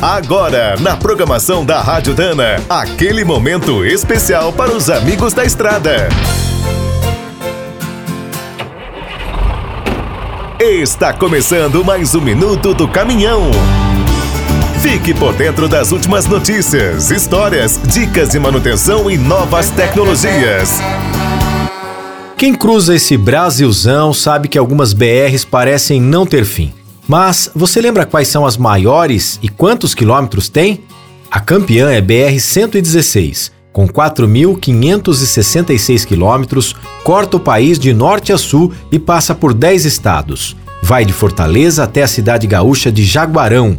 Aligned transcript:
Agora, 0.00 0.76
na 0.78 0.94
programação 0.94 1.64
da 1.64 1.80
Rádio 1.80 2.12
Dana, 2.14 2.62
aquele 2.68 3.24
momento 3.24 3.82
especial 3.82 4.52
para 4.52 4.70
os 4.70 4.90
amigos 4.90 5.32
da 5.32 5.42
estrada. 5.42 6.08
Está 10.60 11.14
começando 11.14 11.82
mais 11.82 12.14
um 12.14 12.20
minuto 12.20 12.74
do 12.74 12.86
caminhão. 12.86 13.50
Fique 14.82 15.14
por 15.14 15.32
dentro 15.32 15.66
das 15.66 15.92
últimas 15.92 16.26
notícias, 16.26 17.10
histórias, 17.10 17.80
dicas 17.82 18.28
de 18.28 18.38
manutenção 18.38 19.10
e 19.10 19.16
novas 19.16 19.70
tecnologias. 19.70 20.78
Quem 22.36 22.54
cruza 22.54 22.94
esse 22.94 23.16
Brasilzão 23.16 24.12
sabe 24.12 24.46
que 24.46 24.58
algumas 24.58 24.92
BRs 24.92 25.46
parecem 25.46 26.02
não 26.02 26.26
ter 26.26 26.44
fim. 26.44 26.74
Mas 27.08 27.50
você 27.54 27.80
lembra 27.80 28.04
quais 28.04 28.28
são 28.28 28.44
as 28.44 28.56
maiores 28.56 29.38
e 29.42 29.48
quantos 29.48 29.94
quilômetros 29.94 30.48
tem? 30.48 30.80
A 31.30 31.38
campeã 31.38 31.90
é 31.90 32.00
BR-116, 32.00 33.52
com 33.72 33.86
4.566 33.86 36.04
quilômetros, 36.04 36.74
corta 37.04 37.36
o 37.36 37.40
país 37.40 37.78
de 37.78 37.92
norte 37.92 38.32
a 38.32 38.38
sul 38.38 38.72
e 38.90 38.98
passa 38.98 39.34
por 39.34 39.54
10 39.54 39.84
estados. 39.84 40.56
Vai 40.82 41.04
de 41.04 41.12
Fortaleza 41.12 41.84
até 41.84 42.02
a 42.02 42.08
cidade 42.08 42.46
gaúcha 42.46 42.90
de 42.90 43.04
Jaguarão. 43.04 43.76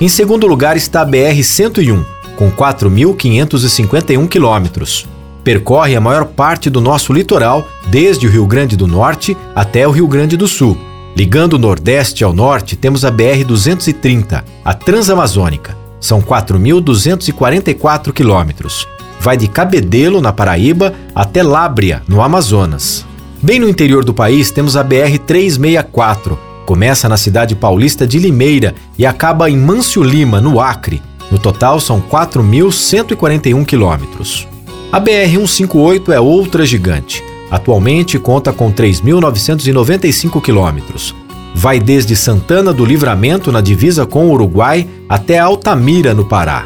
Em 0.00 0.08
segundo 0.08 0.46
lugar 0.46 0.76
está 0.76 1.02
a 1.02 1.06
BR-101, 1.06 2.04
com 2.36 2.50
4.551 2.50 4.28
quilômetros. 4.28 5.06
Percorre 5.44 5.96
a 5.96 6.00
maior 6.00 6.24
parte 6.24 6.70
do 6.70 6.80
nosso 6.80 7.12
litoral, 7.12 7.68
desde 7.88 8.26
o 8.26 8.30
Rio 8.30 8.46
Grande 8.46 8.76
do 8.76 8.86
Norte 8.86 9.36
até 9.54 9.86
o 9.86 9.90
Rio 9.90 10.06
Grande 10.06 10.36
do 10.36 10.46
Sul 10.46 10.78
Ligando 11.14 11.54
o 11.54 11.58
Nordeste 11.58 12.24
ao 12.24 12.32
Norte, 12.32 12.74
temos 12.74 13.04
a 13.04 13.12
BR-230, 13.12 14.42
a 14.64 14.72
Transamazônica. 14.72 15.76
São 16.00 16.22
4.244 16.22 18.12
quilômetros. 18.12 18.88
Vai 19.20 19.36
de 19.36 19.46
Cabedelo, 19.46 20.22
na 20.22 20.32
Paraíba, 20.32 20.94
até 21.14 21.42
Lábria, 21.42 22.02
no 22.08 22.22
Amazonas. 22.22 23.04
Bem 23.42 23.60
no 23.60 23.68
interior 23.68 24.04
do 24.04 24.14
país, 24.14 24.50
temos 24.50 24.74
a 24.76 24.82
BR-364. 24.82 26.38
Começa 26.64 27.08
na 27.08 27.16
cidade 27.18 27.54
paulista 27.54 28.06
de 28.06 28.18
Limeira 28.18 28.74
e 28.96 29.04
acaba 29.04 29.50
em 29.50 29.56
Mâncio 29.56 30.02
Lima, 30.02 30.40
no 30.40 30.60
Acre. 30.60 31.02
No 31.30 31.38
total, 31.38 31.78
são 31.78 32.00
4.141 32.00 33.66
quilômetros. 33.66 34.48
A 34.90 35.00
BR-158 35.00 36.08
é 36.08 36.20
outra 36.20 36.64
gigante. 36.64 37.22
Atualmente 37.52 38.18
conta 38.18 38.50
com 38.50 38.72
3.995 38.72 40.40
quilômetros. 40.40 41.14
Vai 41.54 41.78
desde 41.78 42.16
Santana 42.16 42.72
do 42.72 42.82
Livramento, 42.82 43.52
na 43.52 43.60
divisa 43.60 44.06
com 44.06 44.24
o 44.24 44.32
Uruguai, 44.32 44.88
até 45.06 45.38
Altamira, 45.38 46.14
no 46.14 46.24
Pará. 46.24 46.64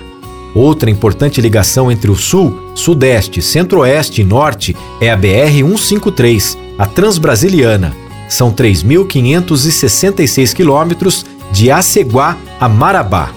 Outra 0.55 0.89
importante 0.89 1.41
ligação 1.41 1.91
entre 1.91 2.09
o 2.09 2.15
Sul, 2.15 2.71
Sudeste, 2.73 3.43
Centro-Oeste 3.43 4.21
e 4.21 4.25
Norte 4.25 4.77
é 5.01 5.11
a 5.11 5.19
BR-153, 5.19 6.57
a 6.79 6.87
Transbrasiliana. 6.87 7.93
São 8.29 8.53
3.566 8.53 10.55
quilômetros 10.55 11.27
de 11.51 11.69
Aceguá 11.69 12.37
a 12.61 12.69
Marabá. 12.69 13.31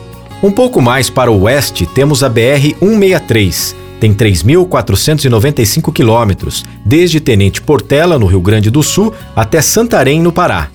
Um 0.44 0.52
pouco 0.52 0.84
mais 0.84 1.10
para 1.10 1.32
o 1.32 1.42
oeste 1.42 1.88
temos 1.88 2.24
a 2.24 2.30
BR-163, 2.30 3.74
tem 4.00 4.14
3.495 4.14 5.92
quilômetros, 5.92 6.64
desde 6.86 7.20
Tenente 7.20 7.62
Portela, 7.62 8.18
no 8.18 8.26
Rio 8.26 8.42
Grande 8.42 8.70
do 8.70 8.82
Sul, 8.82 9.14
até 9.36 9.62
Santarém, 9.62 10.22
no 10.22 10.32
Pará. 10.32 10.70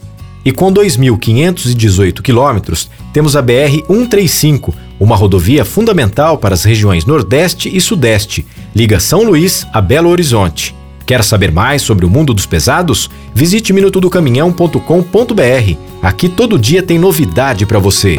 E 0.45 0.53
com 0.53 0.73
2.518 0.73 2.21
quilômetros, 2.21 2.91
temos 3.13 3.35
a 3.35 3.43
BR-135, 3.43 4.75
uma 5.01 5.17
rodovia 5.17 5.65
fundamental 5.65 6.37
para 6.37 6.55
as 6.55 6.65
regiões 6.65 7.07
Nordeste 7.07 7.75
e 7.75 7.81
Sudeste, 7.81 8.47
liga 8.77 9.01
São 9.01 9.23
Luís 9.23 9.67
a 9.73 9.81
Belo 9.81 10.11
Horizonte. 10.11 10.75
Quer 11.07 11.25
saber 11.25 11.51
mais 11.51 11.83
sobre 11.83 12.07
o 12.07 12.11
mundo 12.11 12.33
dos 12.33 12.47
pesados? 12.47 13.11
Visite 13.35 13.73
minutodocaminhão.com.br. 13.73 15.77
Aqui 16.03 16.29
todo 16.29 16.59
dia 16.59 16.83
tem 16.83 16.99
novidade 16.99 17.67
para 17.67 17.79
você. 17.79 18.19